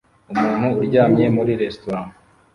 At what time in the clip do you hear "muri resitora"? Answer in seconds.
1.35-1.99